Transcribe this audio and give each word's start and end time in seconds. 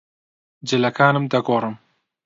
جلەکانم 0.69 1.25
دەگۆڕم. 1.33 1.75